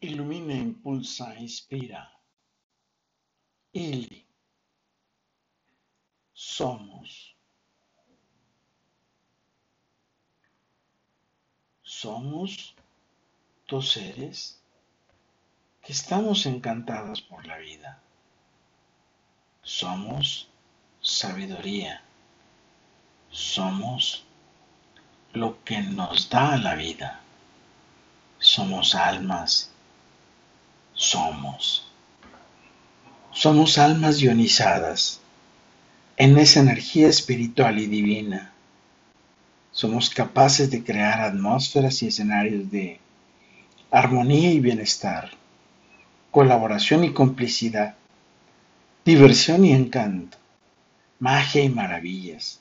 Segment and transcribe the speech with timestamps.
[0.00, 2.10] Ilumina, impulsa, inspira.
[3.72, 4.26] Ili.
[6.32, 7.34] Somos.
[11.82, 12.74] Somos
[13.66, 14.60] dos seres
[15.82, 18.00] que estamos encantados por la vida.
[19.62, 20.48] Somos
[21.00, 22.02] sabiduría.
[23.30, 24.24] Somos
[25.32, 27.20] lo que nos da la vida.
[28.38, 29.74] Somos almas
[30.98, 31.86] somos.
[33.30, 35.20] Somos almas ionizadas
[36.16, 38.52] en esa energía espiritual y divina.
[39.70, 42.98] Somos capaces de crear atmósferas y escenarios de
[43.92, 45.30] armonía y bienestar,
[46.32, 47.94] colaboración y complicidad,
[49.04, 50.36] diversión y encanto,
[51.20, 52.60] magia y maravillas,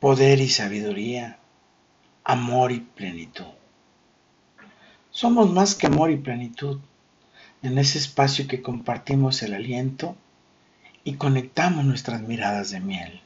[0.00, 1.38] poder y sabiduría,
[2.24, 3.54] amor y plenitud.
[5.10, 6.78] Somos más que amor y plenitud
[7.64, 10.14] en ese espacio que compartimos el aliento
[11.02, 13.22] y conectamos nuestras miradas de miel.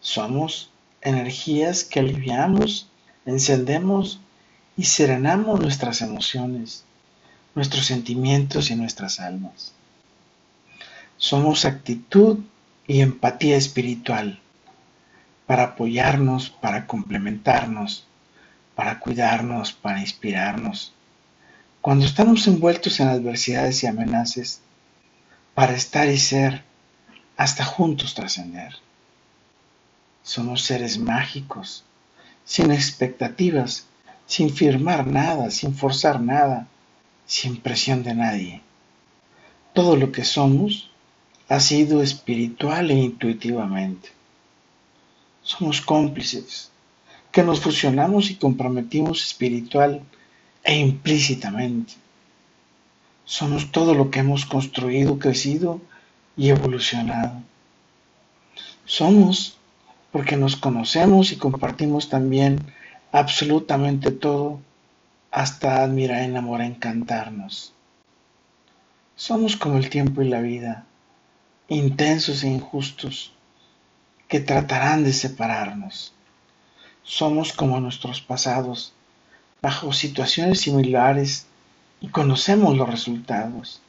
[0.00, 0.70] Somos
[1.02, 2.88] energías que aliviamos,
[3.26, 4.20] encendemos
[4.76, 6.84] y serenamos nuestras emociones,
[7.56, 9.72] nuestros sentimientos y nuestras almas.
[11.16, 12.38] Somos actitud
[12.86, 14.38] y empatía espiritual
[15.46, 18.06] para apoyarnos, para complementarnos,
[18.76, 20.92] para cuidarnos, para inspirarnos,
[21.84, 24.62] cuando estamos envueltos en adversidades y amenazas,
[25.52, 26.64] para estar y ser,
[27.36, 28.76] hasta juntos trascender.
[30.22, 31.84] Somos seres mágicos,
[32.42, 33.84] sin expectativas,
[34.24, 36.68] sin firmar nada, sin forzar nada,
[37.26, 38.62] sin presión de nadie.
[39.74, 40.90] Todo lo que somos
[41.50, 44.08] ha sido espiritual e intuitivamente.
[45.42, 46.70] Somos cómplices,
[47.30, 50.00] que nos fusionamos y comprometimos espiritual
[50.64, 51.94] e implícitamente.
[53.24, 55.80] Somos todo lo que hemos construido, crecido
[56.36, 57.42] y evolucionado.
[58.84, 59.56] Somos
[60.10, 62.58] porque nos conocemos y compartimos también
[63.12, 64.60] absolutamente todo
[65.30, 67.72] hasta admirar, enamorar, encantarnos.
[69.16, 70.86] Somos como el tiempo y la vida,
[71.68, 73.32] intensos e injustos,
[74.28, 76.12] que tratarán de separarnos.
[77.02, 78.92] Somos como nuestros pasados,
[79.64, 81.46] bajo situaciones similares
[82.02, 83.80] y conocemos los resultados.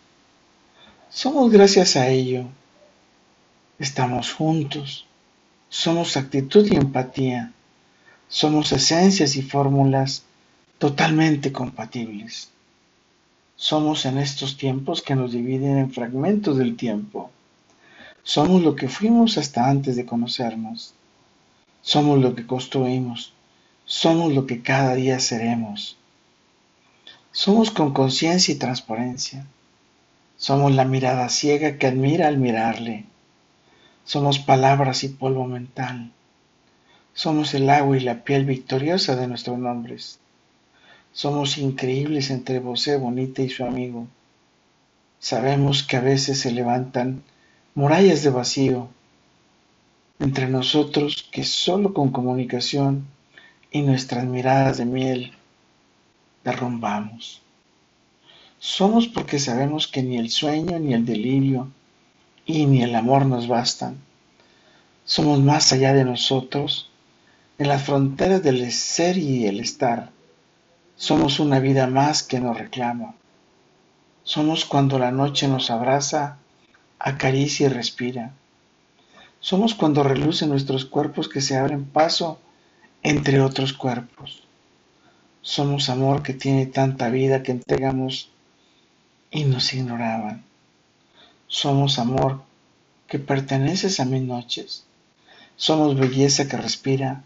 [1.09, 2.45] Somos gracias a ello.
[3.77, 5.05] Estamos juntos.
[5.67, 7.51] Somos actitud y empatía.
[8.29, 10.23] Somos esencias y fórmulas
[10.77, 12.51] totalmente compatibles.
[13.57, 17.31] Somos en estos tiempos que nos dividen en fragmentos del tiempo.
[18.23, 20.93] Somos lo que fuimos hasta antes de conocernos.
[21.81, 23.33] Somos lo que construimos
[23.85, 25.97] somos lo que cada día seremos.
[27.31, 29.45] Somos con conciencia y transparencia.
[30.37, 33.05] Somos la mirada ciega que admira al mirarle.
[34.03, 36.11] Somos palabras y polvo mental.
[37.13, 40.19] Somos el agua y la piel victoriosa de nuestros nombres.
[41.13, 44.07] Somos increíbles entre José Bonita y su amigo.
[45.19, 47.23] Sabemos que a veces se levantan
[47.75, 48.89] murallas de vacío
[50.19, 53.07] entre nosotros que solo con comunicación
[53.75, 55.33] y nuestras miradas de miel
[56.45, 57.41] derrumbamos.
[58.57, 61.67] Somos porque sabemos que ni el sueño, ni el delirio,
[62.45, 63.97] y ni el amor nos bastan.
[65.03, 66.89] Somos más allá de nosotros,
[67.57, 70.09] en las fronteras del ser y el estar.
[70.95, 73.15] Somos una vida más que nos reclama.
[74.23, 76.37] Somos cuando la noche nos abraza,
[76.97, 78.31] acaricia y respira.
[79.41, 82.39] Somos cuando relucen nuestros cuerpos que se abren paso
[83.05, 84.41] entre otros cuerpos.
[85.43, 88.31] Somos amor que tiene tanta vida que entregamos
[89.29, 90.43] y nos ignoraban.
[91.45, 92.41] Somos amor
[93.07, 94.85] que perteneces a mis noches.
[95.55, 97.21] Somos belleza que respira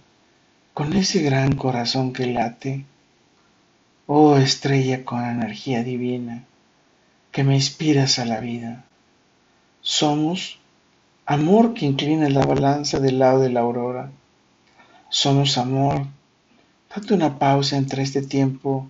[0.73, 2.83] con ese gran corazón que late.
[4.05, 6.43] Oh estrella con energía divina
[7.31, 8.83] que me inspiras a la vida.
[9.79, 10.59] Somos
[11.25, 14.11] amor que inclina la balanza del lado de la aurora
[15.09, 16.05] somos amor.
[16.93, 18.87] Date una pausa entre este tiempo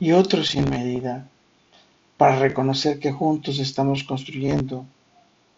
[0.00, 1.28] y otro sin medida
[2.16, 4.86] para reconocer que juntos estamos construyendo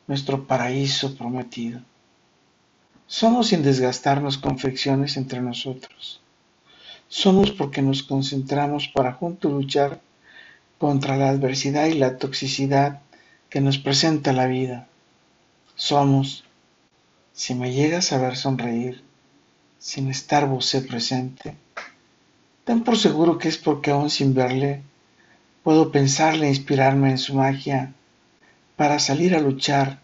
[0.08, 1.80] nuestro paraíso prometido.
[3.06, 6.20] Somos sin desgastarnos con fricciones entre nosotros.
[7.08, 10.00] Somos porque nos concentramos para juntos luchar
[10.78, 13.00] contra la adversidad y la toxicidad
[13.48, 14.88] que nos presenta la vida.
[15.74, 16.44] Somos,
[17.32, 19.02] si me llegas a ver sonreír,
[19.80, 21.56] sin estar vos presente,
[22.66, 24.72] ten por seguro que es porque aún sin verle,
[25.62, 27.92] Puedo pensarle e inspirarme en su magia
[28.76, 30.00] para salir a luchar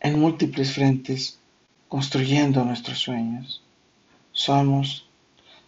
[0.00, 1.38] en múltiples frentes,
[1.88, 3.62] construyendo nuestros sueños.
[4.32, 5.06] Somos,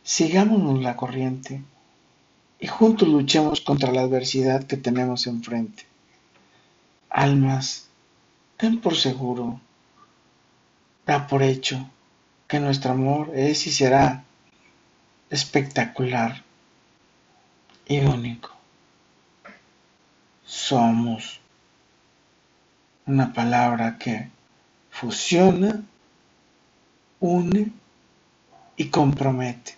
[0.03, 1.63] sigámonos la corriente
[2.59, 5.85] y juntos luchemos contra la adversidad que tenemos enfrente.
[7.11, 7.89] Almas,
[8.57, 9.61] ten por seguro,
[11.05, 11.91] da por hecho
[12.51, 14.25] que nuestro amor es y será
[15.31, 16.43] espectacular
[17.87, 18.51] y único.
[20.45, 21.41] Somos
[23.07, 24.31] una palabra que
[24.91, 25.81] fusiona,
[27.21, 27.71] une
[28.77, 29.77] y compromete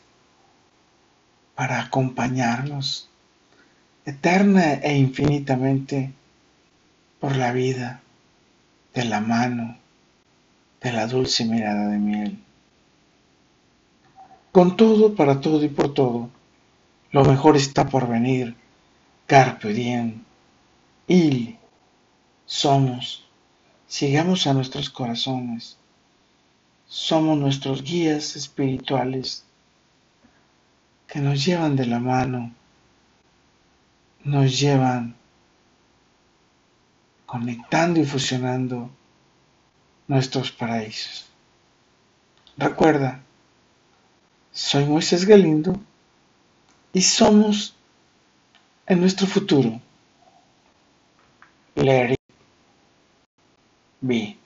[1.55, 3.11] para acompañarnos
[4.07, 6.11] eterna e infinitamente
[7.21, 8.01] por la vida
[8.95, 9.77] de la mano
[10.81, 12.43] de la dulce mirada de miel.
[14.53, 16.29] Con todo, para todo y por todo,
[17.11, 18.55] lo mejor está por venir.
[19.27, 20.23] Carpe diem.
[21.09, 21.57] Y
[22.45, 23.25] somos.
[23.87, 25.79] Sigamos a nuestros corazones.
[26.87, 29.45] Somos nuestros guías espirituales
[31.07, 32.53] que nos llevan de la mano,
[34.25, 35.15] nos llevan
[37.27, 38.91] conectando y fusionando
[40.09, 41.27] nuestros paraísos.
[42.59, 43.23] Recuerda,
[44.53, 45.79] soy Moisés Galindo
[46.93, 47.75] y somos
[48.87, 49.81] en nuestro futuro.
[51.75, 52.17] It
[54.03, 54.42] be.